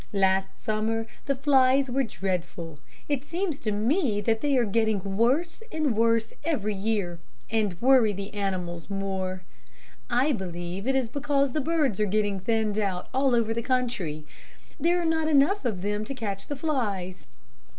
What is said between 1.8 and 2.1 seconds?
here were